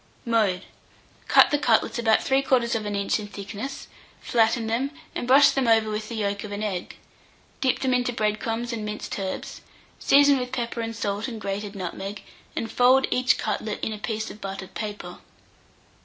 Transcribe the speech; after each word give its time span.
Mode. 0.25 0.63
Cut 1.27 1.51
the 1.51 1.59
cutlets 1.59 1.99
about 1.99 2.21
3/4 2.21 2.95
inch 2.95 3.19
in 3.19 3.27
thickness, 3.27 3.87
flatten 4.19 4.65
them, 4.65 4.89
and 5.13 5.27
brush 5.27 5.51
them 5.51 5.67
over 5.67 5.91
with 5.91 6.09
the 6.09 6.15
yolk 6.15 6.43
of 6.43 6.51
an 6.51 6.63
egg; 6.63 6.95
dip 7.59 7.77
them 7.77 7.93
into 7.93 8.11
bread 8.11 8.39
crumbs 8.39 8.73
and 8.73 8.83
minced 8.83 9.19
herbs, 9.19 9.61
season 9.99 10.39
with 10.39 10.51
pepper 10.51 10.81
and 10.81 10.95
salt 10.95 11.27
and 11.27 11.39
grated 11.39 11.75
nutmeg, 11.75 12.23
and 12.55 12.71
fold 12.71 13.05
each 13.11 13.37
cutlet 13.37 13.79
in 13.83 13.93
a 13.93 13.99
piece 13.99 14.31
of 14.31 14.41
buttered 14.41 14.73
paper. 14.73 15.19